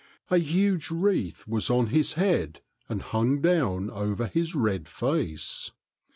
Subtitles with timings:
[0.31, 5.73] A huge wreath was on his head and hung down over his red face.